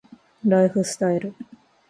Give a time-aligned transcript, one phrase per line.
[0.43, 1.35] ライフスタイル